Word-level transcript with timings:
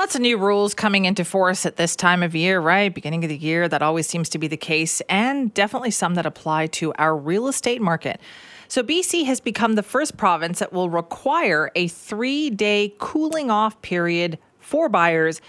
Lots 0.00 0.14
of 0.14 0.20
new 0.20 0.38
rules 0.38 0.74
coming 0.74 1.06
into 1.06 1.24
force 1.24 1.66
at 1.66 1.74
this 1.74 1.96
time 1.96 2.22
of 2.22 2.32
year, 2.36 2.60
right? 2.60 2.94
Beginning 2.94 3.24
of 3.24 3.30
the 3.30 3.36
year, 3.36 3.68
that 3.68 3.82
always 3.82 4.06
seems 4.06 4.28
to 4.28 4.38
be 4.38 4.46
the 4.46 4.56
case, 4.56 5.00
and 5.08 5.52
definitely 5.54 5.90
some 5.90 6.14
that 6.14 6.24
apply 6.24 6.68
to 6.68 6.92
our 6.98 7.16
real 7.16 7.48
estate 7.48 7.82
market. 7.82 8.20
So, 8.68 8.84
BC 8.84 9.24
has 9.24 9.40
become 9.40 9.74
the 9.74 9.82
first 9.82 10.16
province 10.16 10.60
that 10.60 10.72
will 10.72 10.88
require 10.88 11.72
a 11.74 11.88
three 11.88 12.48
day 12.48 12.94
cooling 12.98 13.50
off 13.50 13.82
period 13.82 14.38
for 14.60 14.88
buyers 14.88 15.40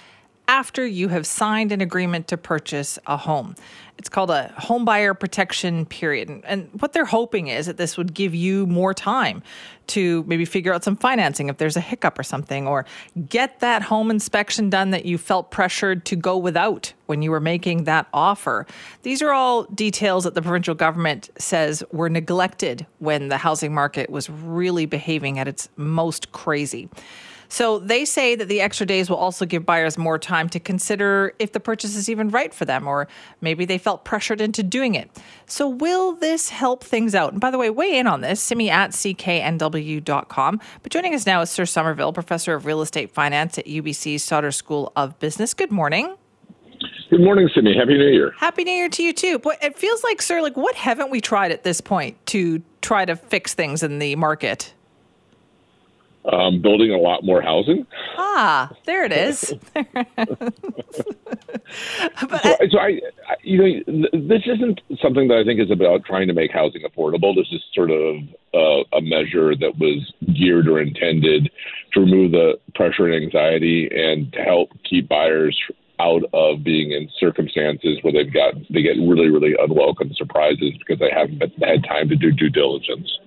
after 0.49 0.83
you 0.85 1.09
have 1.09 1.27
signed 1.27 1.71
an 1.71 1.79
agreement 1.79 2.27
to 2.27 2.35
purchase 2.35 2.97
a 3.05 3.15
home. 3.15 3.55
It's 3.99 4.09
called 4.09 4.31
a 4.31 4.51
home 4.57 4.83
buyer 4.83 5.13
protection 5.13 5.85
period. 5.85 6.41
And 6.43 6.69
what 6.79 6.91
they're 6.93 7.05
hoping 7.05 7.49
is 7.49 7.67
that 7.67 7.77
this 7.77 7.97
would 7.97 8.15
give 8.15 8.33
you 8.33 8.65
more 8.65 8.95
time 8.95 9.43
to 9.87 10.23
maybe 10.25 10.45
figure 10.45 10.73
out 10.73 10.83
some 10.83 10.95
financing 10.95 11.49
if 11.49 11.57
there's 11.57 11.77
a 11.77 11.81
hiccup 11.81 12.17
or 12.17 12.23
something, 12.23 12.65
or 12.65 12.85
get 13.27 13.59
that 13.59 13.83
home 13.83 14.09
inspection 14.09 14.71
done 14.71 14.89
that 14.89 15.05
you 15.05 15.19
felt 15.19 15.51
pressured 15.51 16.03
to 16.05 16.15
go 16.15 16.35
without 16.35 16.93
when 17.05 17.21
you 17.21 17.29
were 17.29 17.39
making 17.39 17.83
that 17.83 18.07
offer. 18.11 18.65
These 19.03 19.21
are 19.21 19.31
all 19.31 19.65
details 19.65 20.23
that 20.23 20.33
the 20.33 20.41
provincial 20.41 20.73
government 20.73 21.29
says 21.37 21.83
were 21.91 22.09
neglected 22.09 22.87
when 22.97 23.29
the 23.29 23.37
housing 23.37 23.73
market 23.73 24.09
was 24.09 24.31
really 24.31 24.87
behaving 24.87 25.37
at 25.37 25.47
its 25.47 25.69
most 25.75 26.31
crazy. 26.31 26.89
So 27.49 27.79
they 27.79 28.05
say 28.05 28.35
that 28.35 28.47
the 28.47 28.61
extra 28.61 28.85
days 28.85 29.09
will 29.09 29.17
also 29.17 29.45
give 29.45 29.65
buyers 29.65 29.97
more 29.97 30.19
time 30.19 30.49
to 30.49 30.59
consider 30.59 31.33
if 31.39 31.51
the 31.51 31.59
purchase 31.59 31.95
is 31.95 32.07
even 32.07 32.29
right 32.29 32.53
for 32.53 32.65
them, 32.65 32.87
or 32.87 33.07
maybe 33.41 33.65
they 33.65 33.79
felt 33.79 34.05
pressured 34.05 34.39
into 34.39 34.61
doing 34.61 34.93
it. 34.93 35.09
So 35.47 35.67
will 35.67 36.13
this 36.13 36.49
help 36.49 36.83
things 36.83 37.15
out? 37.15 37.31
And 37.31 37.41
by 37.41 37.49
the 37.49 37.57
way, 37.57 37.71
weigh 37.71 37.97
in 37.97 38.05
on 38.05 38.21
this, 38.21 38.39
simi 38.39 38.69
at 38.69 38.91
cknw.com. 38.91 40.61
But 40.83 40.91
joining 40.91 41.15
us 41.15 41.25
now 41.25 41.41
is 41.41 41.49
Tsur 41.49 41.67
Somerville, 41.67 42.13
Professor 42.13 42.53
of 42.53 42.65
Real 42.67 42.81
Estate 42.81 43.11
Finance 43.11 43.57
at 43.57 43.65
UBC's 43.65 44.23
Sauder 44.23 44.51
School 44.51 44.93
of 44.95 45.17
Business. 45.19 45.55
Good 45.55 45.71
morning. 45.71 46.15
Good 47.09 47.21
morning, 47.21 47.49
Sydney. 47.55 47.75
Happy 47.75 47.97
New 47.97 48.09
Year. 48.09 48.33
Happy 48.37 48.63
New 48.63 48.71
Year 48.71 48.89
to 48.89 49.03
you 49.03 49.11
too. 49.11 49.39
But 49.39 49.63
it 49.63 49.75
feels 49.75 50.03
like, 50.03 50.19
Tsur, 50.19 50.43
like 50.43 50.55
what 50.55 50.75
haven't 50.75 51.09
we 51.09 51.19
tried 51.19 51.51
at 51.51 51.63
this 51.63 51.81
point 51.81 52.23
to 52.27 52.61
try 52.81 53.05
to 53.05 53.15
fix 53.15 53.55
things 53.55 53.81
in 53.81 53.97
the 53.97 54.15
market? 54.15 54.75
Um, 56.25 56.61
building 56.61 56.91
a 56.91 56.97
lot 56.97 57.23
more 57.23 57.41
housing. 57.41 57.85
Ah, 58.17 58.71
there 58.85 59.05
it 59.05 59.11
is. 59.11 59.53
but, 59.73 59.97
so, 62.43 62.55
so 62.69 62.79
I, 62.79 63.01
I, 63.27 63.35
you 63.43 63.57
know, 63.57 64.09
this 64.13 64.43
isn't 64.45 64.81
something 65.01 65.27
that 65.29 65.37
I 65.37 65.43
think 65.43 65.59
is 65.59 65.71
about 65.71 66.05
trying 66.05 66.27
to 66.27 66.33
make 66.33 66.51
housing 66.51 66.83
affordable. 66.83 67.35
This 67.35 67.47
is 67.51 67.63
sort 67.73 67.91
of 67.91 68.17
uh, 68.53 68.97
a 68.97 69.01
measure 69.01 69.55
that 69.55 69.77
was 69.79 70.13
geared 70.33 70.67
or 70.67 70.79
intended 70.79 71.49
to 71.93 71.99
remove 71.99 72.31
the 72.31 72.59
pressure 72.75 73.07
and 73.07 73.23
anxiety 73.23 73.89
and 73.91 74.31
to 74.33 74.39
help 74.39 74.69
keep 74.87 75.09
buyers 75.09 75.59
out 75.99 76.23
of 76.33 76.63
being 76.63 76.91
in 76.91 77.09
circumstances 77.19 77.97
where 78.01 78.13
they've 78.13 78.33
got 78.33 78.53
they 78.69 78.81
get 78.81 78.95
really 78.97 79.29
really 79.29 79.53
unwelcome 79.59 80.13
surprises 80.13 80.71
because 80.79 80.97
they 80.97 81.11
haven't 81.11 81.41
had 81.61 81.83
time 81.83 82.07
to 82.07 82.15
do 82.15 82.31
due 82.31 82.49
diligence. 82.49 83.19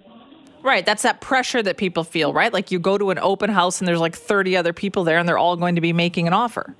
Right. 0.62 0.86
That's 0.86 1.02
that 1.02 1.20
pressure 1.20 1.62
that 1.62 1.76
people 1.76 2.04
feel, 2.04 2.32
right? 2.32 2.52
Like 2.52 2.70
you 2.70 2.78
go 2.78 2.96
to 2.96 3.10
an 3.10 3.18
open 3.18 3.50
house 3.50 3.80
and 3.80 3.88
there's 3.88 4.00
like 4.00 4.14
30 4.14 4.56
other 4.56 4.72
people 4.72 5.02
there 5.02 5.18
and 5.18 5.28
they're 5.28 5.38
all 5.38 5.56
going 5.56 5.74
to 5.74 5.80
be 5.80 5.92
making 5.92 6.26
an 6.26 6.32
offer. 6.32 6.74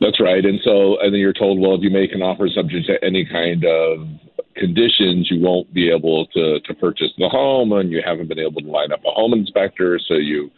That's 0.00 0.20
right. 0.20 0.44
And 0.44 0.60
so, 0.64 1.00
and 1.00 1.14
then 1.14 1.20
you're 1.20 1.32
told, 1.32 1.60
well, 1.60 1.74
if 1.74 1.82
you 1.82 1.90
make 1.90 2.12
an 2.12 2.22
offer 2.22 2.48
subject 2.48 2.86
to 2.88 3.04
any 3.04 3.24
kind 3.24 3.64
of 3.64 4.08
conditions, 4.56 5.28
you 5.30 5.40
won't 5.40 5.72
be 5.72 5.90
able 5.90 6.26
to, 6.28 6.60
to 6.60 6.74
purchase 6.74 7.10
the 7.16 7.28
home 7.28 7.72
and 7.72 7.90
you 7.90 8.02
haven't 8.04 8.28
been 8.28 8.40
able 8.40 8.60
to 8.60 8.68
line 8.68 8.92
up 8.92 9.00
a 9.04 9.10
home 9.10 9.32
inspector. 9.32 10.00
So 10.06 10.14
you, 10.14 10.50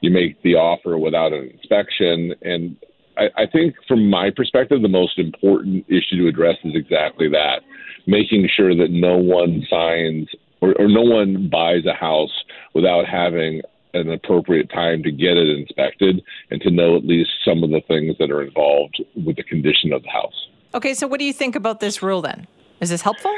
you 0.00 0.10
make 0.10 0.40
the 0.42 0.54
offer 0.54 0.96
without 0.96 1.32
an 1.32 1.50
inspection. 1.50 2.34
And 2.42 2.76
I, 3.18 3.42
I 3.42 3.46
think 3.46 3.74
from 3.88 4.08
my 4.08 4.30
perspective, 4.30 4.82
the 4.82 4.88
most 4.88 5.18
important 5.18 5.84
issue 5.88 6.22
to 6.22 6.28
address 6.28 6.56
is 6.64 6.74
exactly 6.76 7.28
that 7.30 7.62
making 8.06 8.48
sure 8.54 8.74
that 8.76 8.90
no 8.90 9.16
one 9.16 9.66
signs 9.70 10.28
or, 10.64 10.74
or 10.80 10.88
no 10.88 11.02
one 11.02 11.48
buys 11.50 11.84
a 11.84 11.92
house 11.92 12.32
without 12.72 13.06
having 13.06 13.60
an 13.92 14.10
appropriate 14.10 14.70
time 14.70 15.02
to 15.02 15.10
get 15.10 15.36
it 15.36 15.48
inspected 15.58 16.22
and 16.50 16.60
to 16.62 16.70
know 16.70 16.96
at 16.96 17.04
least 17.04 17.30
some 17.44 17.62
of 17.62 17.70
the 17.70 17.82
things 17.86 18.16
that 18.18 18.30
are 18.30 18.42
involved 18.42 19.02
with 19.14 19.36
the 19.36 19.42
condition 19.42 19.92
of 19.92 20.02
the 20.02 20.08
house. 20.08 20.48
Okay, 20.72 20.94
so 20.94 21.06
what 21.06 21.20
do 21.20 21.24
you 21.24 21.32
think 21.32 21.54
about 21.54 21.80
this 21.80 22.02
rule 22.02 22.22
then? 22.22 22.46
Is 22.80 22.90
this 22.90 23.02
helpful? 23.02 23.34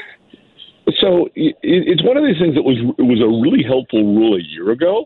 So 1.01 1.29
it's 1.35 2.03
one 2.05 2.17
of 2.17 2.25
these 2.25 2.39
things 2.39 2.55
that 2.55 2.63
was 2.63 2.79
it 2.97 3.03
was 3.03 3.21
a 3.21 3.27
really 3.27 3.65
helpful 3.65 4.03
rule 4.03 4.37
a 4.37 4.43
year 4.43 4.71
ago, 4.71 5.05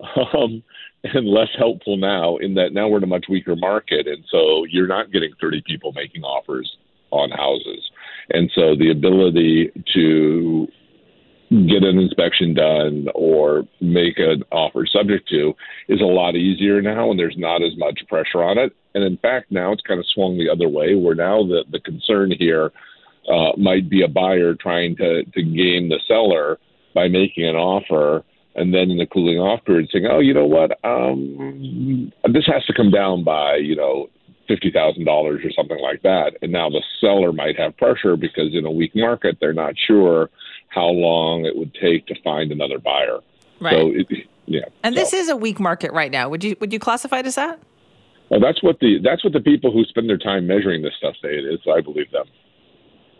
um, 0.34 0.62
and 1.04 1.26
less 1.26 1.48
helpful 1.56 1.96
now. 1.96 2.36
In 2.38 2.54
that 2.54 2.72
now 2.72 2.88
we're 2.88 2.98
in 2.98 3.04
a 3.04 3.06
much 3.06 3.26
weaker 3.28 3.54
market, 3.56 4.06
and 4.08 4.24
so 4.30 4.64
you're 4.68 4.88
not 4.88 5.12
getting 5.12 5.32
30 5.40 5.62
people 5.64 5.92
making 5.92 6.22
offers 6.22 6.76
on 7.12 7.30
houses, 7.30 7.88
and 8.30 8.50
so 8.52 8.74
the 8.74 8.90
ability 8.90 9.70
to 9.94 10.68
get 11.68 11.84
an 11.84 11.98
inspection 11.98 12.54
done 12.54 13.08
or 13.14 13.64
make 13.80 14.18
an 14.18 14.42
offer 14.50 14.86
subject 14.86 15.28
to 15.28 15.52
is 15.88 16.00
a 16.00 16.04
lot 16.04 16.34
easier 16.34 16.80
now 16.80 17.10
and 17.10 17.18
there's 17.18 17.36
not 17.36 17.62
as 17.62 17.76
much 17.76 18.00
pressure 18.08 18.42
on 18.42 18.56
it. 18.56 18.74
And 18.94 19.04
in 19.04 19.18
fact, 19.18 19.50
now 19.50 19.72
it's 19.72 19.82
kind 19.82 20.00
of 20.00 20.06
swung 20.06 20.38
the 20.38 20.48
other 20.48 20.68
way 20.68 20.94
where 20.94 21.14
now 21.14 21.42
the, 21.42 21.64
the 21.70 21.80
concern 21.80 22.32
here 22.38 22.72
uh, 23.28 23.52
might 23.58 23.90
be 23.90 24.02
a 24.02 24.08
buyer 24.08 24.54
trying 24.54 24.96
to, 24.96 25.24
to 25.24 25.42
game 25.42 25.90
the 25.90 26.00
seller 26.08 26.58
by 26.94 27.08
making 27.08 27.46
an 27.46 27.56
offer 27.56 28.24
and 28.54 28.72
then 28.72 28.90
in 28.90 28.96
the 28.96 29.06
cooling 29.06 29.38
off 29.38 29.64
period 29.64 29.90
saying, 29.92 30.06
oh, 30.10 30.20
you 30.20 30.32
know 30.32 30.46
what, 30.46 30.72
um, 30.84 32.12
this 32.32 32.46
has 32.46 32.64
to 32.66 32.74
come 32.74 32.90
down 32.90 33.24
by, 33.24 33.56
you 33.56 33.76
know, 33.76 34.08
$50,000 34.48 35.06
or 35.06 35.38
something 35.54 35.80
like 35.80 36.02
that. 36.02 36.32
And 36.40 36.52
now 36.52 36.68
the 36.68 36.82
seller 37.00 37.32
might 37.32 37.58
have 37.58 37.76
pressure 37.76 38.16
because 38.16 38.54
in 38.54 38.66
a 38.66 38.70
weak 38.70 38.92
market, 38.94 39.36
they're 39.38 39.52
not 39.52 39.74
sure– 39.86 40.30
how 40.72 40.86
long 40.86 41.44
it 41.44 41.56
would 41.56 41.74
take 41.74 42.06
to 42.06 42.14
find 42.22 42.50
another 42.50 42.78
buyer. 42.78 43.18
Right. 43.60 43.72
So, 43.72 43.92
it, 43.94 44.06
yeah. 44.46 44.60
And 44.82 44.94
so. 44.94 45.00
this 45.00 45.12
is 45.12 45.28
a 45.28 45.36
weak 45.36 45.60
market 45.60 45.92
right 45.92 46.10
now. 46.10 46.28
Would 46.28 46.42
you 46.42 46.56
would 46.60 46.72
you 46.72 46.78
classify 46.78 47.18
it 47.20 47.26
as 47.26 47.34
that? 47.36 47.60
Well, 48.30 48.40
that's 48.40 48.62
what 48.62 48.80
the 48.80 48.98
that's 49.02 49.22
what 49.22 49.32
the 49.34 49.40
people 49.40 49.70
who 49.70 49.84
spend 49.84 50.08
their 50.08 50.18
time 50.18 50.46
measuring 50.46 50.82
this 50.82 50.94
stuff 50.96 51.14
say 51.22 51.28
it 51.28 51.44
is. 51.44 51.60
I 51.72 51.80
believe 51.80 52.10
them. 52.10 52.24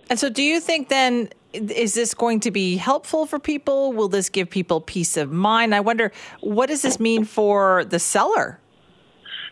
And 0.09 0.19
so, 0.19 0.29
do 0.29 0.43
you 0.43 0.61
think 0.61 0.89
then 0.89 1.29
is 1.53 1.95
this 1.95 2.15
going 2.15 2.41
to 2.41 2.51
be 2.51 2.77
helpful 2.77 3.27
for 3.27 3.39
people? 3.39 3.93
Will 3.93 4.09
this 4.09 4.31
give 4.31 4.49
people 4.49 4.81
peace 4.81 5.17
of 5.17 5.31
mind? 5.31 5.75
I 5.75 5.81
wonder 5.81 6.11
what 6.41 6.67
does 6.67 6.83
this 6.83 6.99
mean 6.99 7.25
for 7.25 7.85
the 7.85 7.99
seller? 7.99 8.59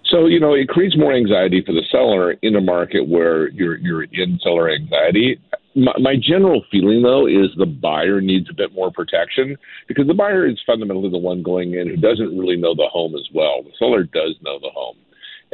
So 0.06 0.26
you 0.26 0.40
know, 0.40 0.54
it 0.54 0.68
creates 0.68 0.96
more 0.96 1.12
anxiety 1.12 1.62
for 1.64 1.72
the 1.72 1.84
seller 1.90 2.32
in 2.42 2.56
a 2.56 2.60
market 2.60 3.06
where 3.06 3.48
you're 3.50 3.76
you're 3.76 4.04
in 4.04 4.38
seller 4.42 4.70
anxiety. 4.70 5.38
My, 5.74 5.92
my 6.00 6.16
general 6.20 6.64
feeling, 6.70 7.02
though, 7.02 7.26
is 7.26 7.50
the 7.56 7.66
buyer 7.66 8.20
needs 8.20 8.48
a 8.50 8.54
bit 8.54 8.72
more 8.74 8.90
protection 8.90 9.56
because 9.86 10.06
the 10.06 10.14
buyer 10.14 10.46
is 10.46 10.58
fundamentally 10.66 11.10
the 11.10 11.18
one 11.18 11.42
going 11.42 11.74
in 11.74 11.88
who 11.88 11.96
doesn't 11.96 12.36
really 12.36 12.56
know 12.56 12.74
the 12.74 12.88
home 12.90 13.14
as 13.14 13.28
well. 13.32 13.62
The 13.62 13.70
seller 13.78 14.02
does 14.02 14.34
know 14.42 14.58
the 14.58 14.70
home, 14.70 14.96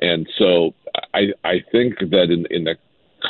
and 0.00 0.27
so 0.38 0.75
I 1.12 1.32
I 1.44 1.62
think 1.71 1.99
that 1.99 2.31
in 2.31 2.47
in 2.50 2.65
the 2.65 2.77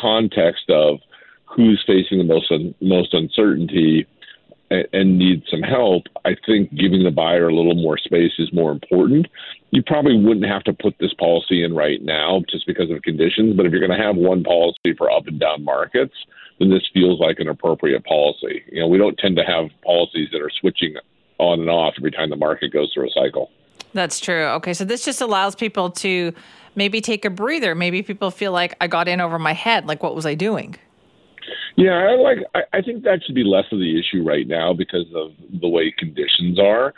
context 0.00 0.70
of 0.70 0.98
who's 1.44 1.82
facing 1.86 2.18
the 2.18 2.24
most 2.24 2.52
un, 2.52 2.74
most 2.80 3.14
uncertainty 3.14 4.06
and, 4.70 4.86
and 4.92 5.18
needs 5.18 5.44
some 5.50 5.62
help, 5.62 6.04
I 6.24 6.36
think 6.46 6.72
giving 6.74 7.02
the 7.02 7.10
buyer 7.10 7.48
a 7.48 7.54
little 7.54 7.74
more 7.74 7.98
space 7.98 8.32
is 8.38 8.52
more 8.52 8.70
important. 8.70 9.26
You 9.70 9.82
probably 9.82 10.18
wouldn't 10.18 10.46
have 10.46 10.64
to 10.64 10.72
put 10.72 10.94
this 11.00 11.14
policy 11.14 11.64
in 11.64 11.74
right 11.74 12.02
now 12.02 12.42
just 12.48 12.66
because 12.66 12.90
of 12.90 13.02
conditions, 13.02 13.56
but 13.56 13.66
if 13.66 13.72
you're 13.72 13.84
going 13.84 13.98
to 13.98 14.04
have 14.04 14.16
one 14.16 14.44
policy 14.44 14.94
for 14.96 15.10
up 15.10 15.26
and 15.26 15.40
down 15.40 15.64
markets 15.64 16.14
then 16.58 16.70
this 16.70 16.82
feels 16.92 17.20
like 17.20 17.38
an 17.38 17.48
appropriate 17.48 18.04
policy. 18.04 18.62
You 18.70 18.80
know, 18.80 18.88
we 18.88 18.98
don't 18.98 19.16
tend 19.18 19.36
to 19.36 19.44
have 19.44 19.68
policies 19.84 20.28
that 20.32 20.40
are 20.40 20.50
switching 20.60 20.96
on 21.38 21.60
and 21.60 21.70
off 21.70 21.94
every 21.98 22.10
time 22.10 22.30
the 22.30 22.36
market 22.36 22.72
goes 22.72 22.90
through 22.94 23.08
a 23.08 23.10
cycle. 23.10 23.50
That's 23.92 24.20
true. 24.20 24.44
Okay, 24.46 24.74
so 24.74 24.84
this 24.84 25.04
just 25.04 25.20
allows 25.20 25.54
people 25.54 25.90
to 25.90 26.32
maybe 26.74 27.00
take 27.00 27.24
a 27.24 27.30
breather. 27.30 27.74
Maybe 27.74 28.02
people 28.02 28.30
feel 28.30 28.52
like 28.52 28.74
I 28.80 28.86
got 28.86 29.08
in 29.08 29.20
over 29.20 29.38
my 29.38 29.52
head. 29.52 29.86
Like, 29.86 30.02
what 30.02 30.14
was 30.14 30.26
I 30.26 30.34
doing? 30.34 30.76
Yeah, 31.76 31.92
I 31.92 32.16
like. 32.16 32.38
I, 32.54 32.60
I 32.78 32.82
think 32.82 33.04
that 33.04 33.20
should 33.24 33.34
be 33.34 33.44
less 33.44 33.64
of 33.70 33.78
the 33.78 33.98
issue 33.98 34.22
right 34.22 34.46
now 34.46 34.72
because 34.72 35.06
of 35.14 35.32
the 35.60 35.68
way 35.68 35.94
conditions 35.96 36.58
are. 36.58 36.94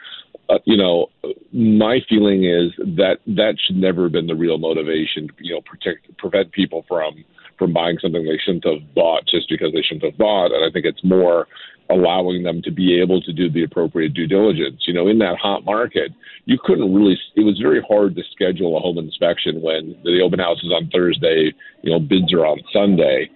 Uh, 0.49 0.59
you 0.65 0.77
know, 0.77 1.09
my 1.53 2.01
feeling 2.09 2.45
is 2.45 2.73
that 2.97 3.19
that 3.27 3.57
should 3.67 3.77
never 3.77 4.05
have 4.05 4.13
been 4.13 4.27
the 4.27 4.37
real 4.37 4.57
motivation. 4.57 5.29
You 5.39 5.57
know, 5.57 5.61
protect 5.61 6.17
prevent 6.17 6.53
people 6.53 6.85
from 6.89 7.25
from 7.59 7.73
buying 7.73 7.99
something 8.01 8.25
they 8.25 8.39
shouldn't 8.45 8.65
have 8.65 8.95
bought 8.95 9.27
just 9.27 9.49
because 9.49 9.73
they 9.73 9.83
shouldn't 9.83 10.05
have 10.05 10.19
bought. 10.19 10.53
And 10.53 10.65
I 10.65 10.71
think 10.71 10.85
it's 10.87 11.05
more 11.05 11.47
allowing 11.91 12.43
them 12.43 12.61
to 12.63 12.71
be 12.71 13.01
able 13.01 13.21
to 13.23 13.33
do 13.33 13.51
the 13.51 13.65
appropriate 13.65 14.15
due 14.15 14.27
diligence. 14.27 14.85
You 14.87 14.95
know, 14.95 15.09
in 15.09 15.19
that 15.19 15.39
hot 15.39 15.65
market, 15.65 16.13
you 16.45 16.59
couldn't 16.63 16.95
really, 16.95 17.19
it 17.35 17.41
was 17.41 17.59
very 17.59 17.83
hard 17.89 18.15
to 18.17 18.23
schedule 18.33 18.77
a 18.77 18.81
home 18.81 18.99
inspection 18.99 19.63
when 19.63 19.97
the 20.05 20.21
open 20.23 20.39
house 20.39 20.63
is 20.63 20.71
on 20.71 20.91
Thursday, 20.93 21.53
you 21.83 21.91
know, 21.91 21.99
bids 21.99 22.33
are 22.33 22.47
on 22.47 22.61
Sunday. 22.73 23.31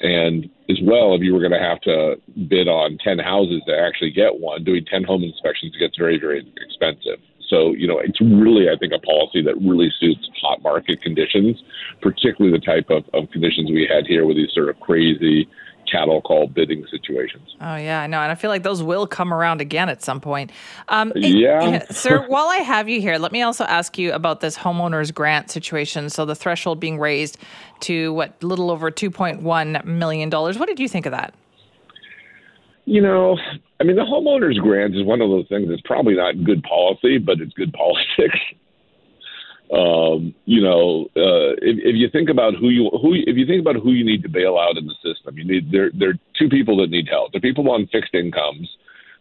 And 0.00 0.48
as 0.68 0.78
well, 0.82 1.14
if 1.14 1.22
you 1.22 1.32
were 1.32 1.40
going 1.40 1.52
to 1.52 1.58
have 1.58 1.80
to 1.82 2.16
bid 2.48 2.68
on 2.68 2.98
10 3.02 3.18
houses 3.18 3.62
to 3.66 3.76
actually 3.76 4.10
get 4.10 4.38
one, 4.38 4.62
doing 4.62 4.84
10 4.84 5.04
home 5.04 5.24
inspections 5.24 5.74
gets 5.78 5.96
very, 5.96 6.18
very 6.18 6.46
expensive. 6.64 7.18
So, 7.48 7.72
you 7.72 7.86
know, 7.86 7.98
it's 7.98 8.20
really, 8.20 8.68
I 8.68 8.76
think, 8.76 8.92
a 8.92 8.98
policy 8.98 9.42
that 9.42 9.54
really 9.60 9.92
suits 10.00 10.28
hot 10.40 10.62
market 10.62 11.00
conditions, 11.02 11.62
particularly 12.02 12.58
the 12.58 12.64
type 12.64 12.90
of, 12.90 13.04
of 13.14 13.30
conditions 13.30 13.70
we 13.70 13.88
had 13.90 14.06
here 14.06 14.26
with 14.26 14.36
these 14.36 14.52
sort 14.52 14.68
of 14.68 14.80
crazy 14.80 15.48
cattle 15.90 16.20
call 16.20 16.48
bidding 16.48 16.84
situations. 16.90 17.54
Oh 17.60 17.76
yeah, 17.76 18.02
I 18.02 18.06
know, 18.06 18.20
and 18.20 18.30
I 18.30 18.34
feel 18.34 18.50
like 18.50 18.62
those 18.62 18.82
will 18.82 19.06
come 19.06 19.32
around 19.32 19.60
again 19.60 19.88
at 19.88 20.02
some 20.02 20.20
point. 20.20 20.50
Um, 20.88 21.12
yeah, 21.14 21.84
Tsur. 21.90 22.24
while 22.28 22.48
I 22.48 22.56
have 22.56 22.88
you 22.88 23.00
here, 23.00 23.18
let 23.18 23.32
me 23.32 23.42
also 23.42 23.64
ask 23.64 23.96
you 23.96 24.12
about 24.12 24.40
this 24.40 24.56
homeowners 24.56 25.14
grant 25.14 25.50
situation. 25.50 26.10
So 26.10 26.24
the 26.24 26.34
threshold 26.34 26.80
being 26.80 26.98
raised 26.98 27.38
to 27.80 28.12
what 28.12 28.42
little 28.42 28.70
over 28.70 28.90
two 28.90 29.10
point 29.10 29.42
one 29.42 29.80
million 29.84 30.28
dollars. 30.28 30.58
What 30.58 30.66
did 30.66 30.80
you 30.80 30.88
think 30.88 31.06
of 31.06 31.12
that? 31.12 31.34
You 32.86 33.02
know, 33.02 33.36
I 33.80 33.84
mean, 33.84 33.96
the 33.96 34.02
homeowners 34.02 34.58
grant 34.58 34.94
is 34.94 35.04
one 35.04 35.20
of 35.20 35.28
those 35.28 35.48
things 35.48 35.68
that's 35.68 35.82
probably 35.84 36.14
not 36.14 36.44
good 36.44 36.62
policy, 36.62 37.18
but 37.18 37.40
it's 37.40 37.52
good 37.52 37.72
politics. 37.74 38.38
Um, 39.72 40.32
you 40.44 40.62
know, 40.62 41.06
uh, 41.16 41.58
if, 41.58 41.76
if 41.82 41.96
you 41.96 42.08
think 42.08 42.30
about 42.30 42.54
who 42.54 42.68
you 42.68 42.88
who 43.02 43.14
if 43.14 43.36
you 43.36 43.44
think 43.44 43.60
about 43.60 43.82
who 43.82 43.90
you 43.90 44.04
need 44.04 44.22
to 44.22 44.28
bail 44.28 44.56
out 44.56 44.76
in 44.76 44.86
the 44.86 44.94
system, 45.02 45.36
you 45.36 45.44
need 45.44 45.72
there 45.72 45.90
there 45.92 46.10
are 46.10 46.18
two 46.38 46.48
people 46.48 46.76
that 46.78 46.90
need 46.90 47.08
help. 47.10 47.32
There 47.32 47.38
are 47.38 47.42
people 47.42 47.68
on 47.72 47.88
fixed 47.90 48.14
incomes 48.14 48.68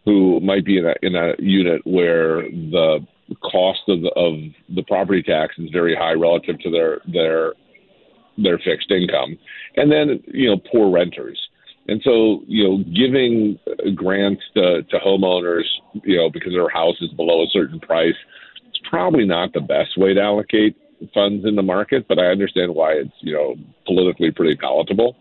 who 0.05 0.39
might 0.41 0.63
be 0.63 0.77
in 0.77 0.85
a 0.85 0.93
in 1.01 1.15
a 1.15 1.33
unit 1.39 1.81
where 1.85 2.43
the 2.43 2.99
cost 3.41 3.81
of 3.87 4.01
the, 4.03 4.11
of 4.15 4.33
the 4.75 4.83
property 4.83 5.23
tax 5.23 5.55
is 5.57 5.71
very 5.71 5.95
high 5.95 6.13
relative 6.13 6.59
to 6.59 6.69
their 6.69 7.01
their 7.11 7.53
their 8.37 8.59
fixed 8.59 8.91
income, 8.91 9.37
and 9.75 9.91
then 9.91 10.23
you 10.27 10.49
know 10.49 10.61
poor 10.71 10.91
renters. 10.91 11.39
And 11.87 12.01
so, 12.03 12.41
you 12.47 12.63
know, 12.63 12.83
giving 12.95 13.59
grants 13.93 14.41
to, 14.55 14.83
to 14.83 14.97
homeowners, 14.97 15.65
you 16.03 16.17
know, 16.17 16.29
because 16.29 16.53
their 16.53 16.69
house 16.69 16.95
is 17.01 17.11
below 17.13 17.43
a 17.43 17.47
certain 17.51 17.79
price 17.79 18.15
it's 18.75 18.89
probably 18.89 19.25
not 19.25 19.53
the 19.53 19.61
best 19.61 19.97
way 19.97 20.13
to 20.13 20.21
allocate 20.21 20.75
funds 21.13 21.45
in 21.45 21.55
the 21.55 21.63
market, 21.63 22.07
but 22.07 22.19
I 22.19 22.27
understand 22.27 22.73
why 22.73 22.93
it's 22.93 23.13
you 23.19 23.33
know 23.33 23.55
politically 23.85 24.31
pretty 24.31 24.55
palatable. 24.55 25.15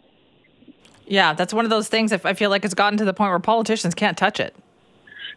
Yeah, 1.07 1.35
that's 1.35 1.53
one 1.53 1.65
of 1.65 1.71
those 1.71 1.89
things. 1.89 2.13
If 2.13 2.25
I 2.25 2.35
feel 2.35 2.51
like 2.51 2.65
it's 2.65 2.75
gotten 2.75 2.99
to 2.99 3.05
the 3.05 3.15
point 3.15 3.31
where 3.31 3.39
politicians 3.39 3.95
can't 3.95 4.17
touch 4.17 4.41
it. 4.41 4.57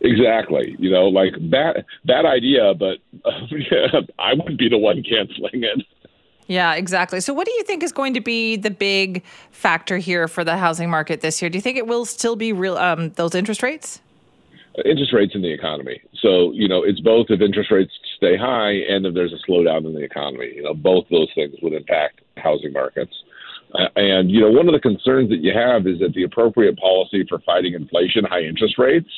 Exactly. 0.02 0.76
You 0.80 0.92
know, 0.92 1.08
like 1.08 1.34
bad 1.50 1.86
bad 2.06 2.26
idea, 2.26 2.74
but 2.74 2.98
uh, 3.26 4.02
I 4.20 4.34
would 4.34 4.58
be 4.58 4.70
the 4.70 4.78
one 4.78 5.04
canceling 5.04 5.64
it. 5.64 5.86
Yeah, 6.48 6.76
exactly. 6.76 7.20
So, 7.20 7.34
what 7.34 7.46
do 7.46 7.52
you 7.54 7.64
think 7.64 7.84
is 7.84 7.92
going 7.92 8.14
to 8.14 8.22
be 8.22 8.56
the 8.56 8.72
big 8.72 9.24
factor 9.52 9.98
here 9.98 10.28
for 10.28 10.44
the 10.44 10.58
housing 10.58 10.90
market 10.90 11.22
this 11.22 11.42
year? 11.42 11.50
Do 11.50 11.58
you 11.58 11.62
think 11.62 11.78
it 11.78 11.88
will 11.88 12.06
still 12.06 12.36
be 12.36 12.54
real 12.54 12.78
um, 12.78 13.12
those 13.12 13.36
interest 13.36 13.62
rates? 13.62 14.02
interest 14.86 15.14
rates 15.14 15.34
in 15.34 15.42
the 15.42 15.52
economy. 15.52 16.02
So, 16.22 16.52
you 16.52 16.68
know, 16.68 16.84
it's 16.84 17.00
both 17.00 17.28
if 17.30 17.42
interest 17.42 17.72
rates 17.72 17.92
stay 18.16 18.38
high 18.38 18.72
and 18.72 19.06
if 19.06 19.14
there's 19.14 19.34
a 19.34 19.50
slowdown 19.50 19.86
in 19.86 19.94
the 19.94 20.04
economy. 20.04 20.54
You 20.56 20.64
know, 20.64 20.74
both 20.74 21.06
those 21.10 21.30
things 21.34 21.56
would 21.62 21.74
impact 21.74 22.22
housing 22.38 22.74
markets. 22.74 23.14
Uh, 23.74 23.88
and, 23.96 24.32
you 24.32 24.40
know, 24.40 24.52
one 24.52 24.68
of 24.68 24.74
the 24.74 24.80
concerns 24.80 25.30
that 25.30 25.38
you 25.38 25.52
have 25.54 25.88
is 25.88 26.00
that 26.00 26.14
the 26.14 26.24
appropriate 26.24 26.78
policy 26.78 27.26
for 27.28 27.40
fighting 27.40 27.74
inflation, 27.74 28.24
high 28.24 28.42
interest 28.42 28.78
rates, 28.78 29.10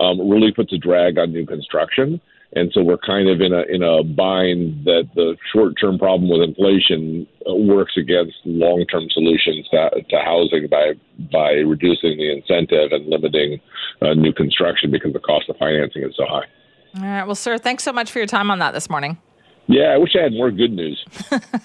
um, 0.00 0.28
really 0.28 0.52
puts 0.52 0.72
a 0.72 0.78
drag 0.78 1.18
on 1.18 1.32
new 1.32 1.44
construction 1.44 2.20
and 2.52 2.70
so 2.72 2.82
we're 2.82 2.98
kind 2.98 3.28
of 3.28 3.40
in 3.40 3.52
a 3.52 3.62
in 3.68 3.82
a 3.82 4.02
bind 4.02 4.84
that 4.84 5.08
the 5.14 5.36
short 5.52 5.74
term 5.80 5.98
problem 5.98 6.30
with 6.30 6.40
inflation 6.40 7.26
uh, 7.48 7.54
works 7.54 7.92
against 7.96 8.34
long 8.44 8.84
term 8.90 9.08
solutions 9.10 9.68
to, 9.70 9.90
to, 10.08 10.18
housing 10.18 10.66
by 10.68 10.92
by 11.30 11.52
reducing 11.52 12.16
the 12.16 12.32
incentive 12.32 12.92
and 12.92 13.06
limiting 13.06 13.60
uh, 14.00 14.14
new 14.14 14.32
construction 14.32 14.90
because 14.90 15.12
the 15.12 15.20
cost 15.20 15.48
of 15.48 15.56
financing 15.56 16.02
is 16.02 16.14
so 16.16 16.24
high. 16.26 16.46
All 16.96 17.02
right, 17.02 17.24
well, 17.24 17.36
Tsur, 17.36 17.60
thanks 17.60 17.84
so 17.84 17.92
much 17.92 18.10
for 18.10 18.18
your 18.18 18.26
time 18.26 18.50
on 18.50 18.58
that 18.60 18.72
this 18.72 18.88
morning. 18.88 19.18
Yeah, 19.66 19.88
I 19.88 19.98
wish 19.98 20.16
I 20.18 20.22
had 20.22 20.32
more 20.32 20.50
good 20.50 20.72
news. 20.72 21.04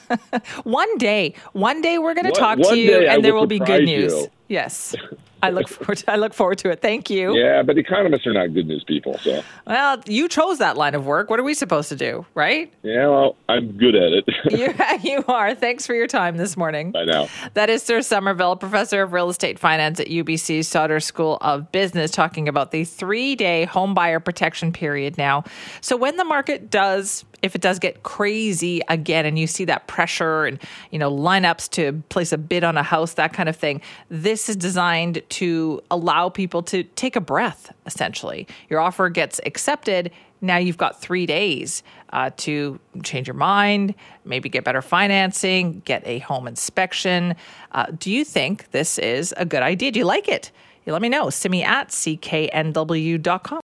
one 0.63 0.97
day, 0.97 1.33
one 1.53 1.81
day 1.81 1.97
we're 1.99 2.13
going 2.13 2.25
to 2.25 2.37
talk 2.37 2.59
to 2.59 2.77
you, 2.77 3.07
and 3.07 3.23
there 3.23 3.33
will 3.33 3.47
be 3.47 3.59
good 3.59 3.85
news. 3.85 4.11
You. 4.11 4.27
Yes. 4.49 4.93
I 5.43 5.49
look 5.49 5.67
forward 5.67 5.97
to, 5.97 6.11
I 6.11 6.15
look 6.15 6.33
forward 6.33 6.57
to 6.59 6.69
it. 6.69 6.81
Thank 6.81 7.09
you. 7.09 7.35
Yeah, 7.37 7.63
but 7.63 7.77
economists 7.77 8.25
are 8.25 8.33
not 8.33 8.53
good 8.53 8.65
news 8.65 8.83
people. 8.83 9.17
So 9.19 9.43
well, 9.67 10.01
you 10.07 10.29
chose 10.29 10.59
that 10.59 10.77
line 10.77 10.95
of 10.95 11.05
work. 11.05 11.29
What 11.29 11.39
are 11.39 11.43
we 11.43 11.53
supposed 11.53 11.89
to 11.89 11.95
do, 11.95 12.25
right? 12.33 12.71
Yeah, 12.81 13.07
well, 13.07 13.35
I'm 13.49 13.77
good 13.77 13.95
at 13.95 14.13
it. 14.13 14.25
you, 15.03 15.11
you 15.11 15.25
are. 15.27 15.53
Thanks 15.53 15.85
for 15.85 15.93
your 15.93 16.07
time 16.07 16.37
this 16.37 16.55
morning. 16.55 16.91
Bye 16.91 17.05
now. 17.05 17.27
That 17.55 17.69
is 17.69 17.83
Tsur 17.83 18.03
Somerville, 18.03 18.55
professor 18.55 19.01
of 19.01 19.11
real 19.11 19.29
estate 19.29 19.59
finance 19.59 19.99
at 19.99 20.07
UBC 20.07 20.63
Sauder 20.63 21.01
School 21.01 21.37
of 21.41 21.71
Business, 21.71 22.11
talking 22.11 22.47
about 22.47 22.71
the 22.71 22.85
three-day 22.85 23.65
home 23.65 23.93
buyer 23.93 24.21
protection 24.21 24.71
period. 24.71 25.17
Now, 25.17 25.43
so 25.81 25.97
when 25.97 26.15
the 26.15 26.25
market 26.25 26.69
does 26.69 27.25
if 27.43 27.55
it 27.55 27.61
does 27.61 27.77
get 27.77 28.03
crazy 28.03 28.81
again 28.87 29.25
and 29.25 29.37
you 29.37 29.45
see 29.45 29.65
that 29.65 29.85
pressure 29.85 30.45
and 30.45 30.59
you 30.89 30.97
know 30.97 31.11
lineups 31.11 31.69
to 31.69 32.01
place 32.09 32.31
a 32.31 32.37
bid 32.37 32.63
on 32.63 32.77
a 32.77 32.83
house 32.83 33.13
that 33.15 33.33
kind 33.33 33.49
of 33.49 33.55
thing 33.55 33.81
this 34.09 34.49
is 34.49 34.55
designed 34.55 35.21
to 35.33 35.81
allow 35.91 36.29
people 36.29 36.63
to 36.63 36.83
take 36.83 37.15
a 37.15 37.21
breath 37.21 37.73
essentially. 37.85 38.47
Your 38.69 38.79
offer 38.79 39.09
gets 39.09 39.39
accepted. 39.45 40.11
Now 40.41 40.57
you've 40.57 40.77
got 40.77 41.01
three 41.01 41.25
days 41.25 41.83
uh, 42.11 42.29
to 42.37 42.79
change 43.03 43.27
your 43.27 43.35
mind 43.35 43.95
maybe 44.25 44.49
get 44.49 44.63
better 44.63 44.81
financing 44.81 45.81
get 45.85 46.01
a 46.05 46.19
home 46.19 46.47
inspection. 46.47 47.35
Uh, 47.71 47.87
do 47.97 48.11
you 48.11 48.23
think 48.23 48.69
this 48.71 48.97
is 48.99 49.33
a 49.37 49.45
good 49.45 49.63
idea? 49.63 49.91
Do 49.91 49.99
you 49.99 50.05
like 50.05 50.27
it? 50.27 50.51
You 50.85 50.93
let 50.93 51.01
me 51.01 51.09
know. 51.09 51.29
Simi 51.29 51.63
at 51.63 51.89
cknw.com 51.89 53.61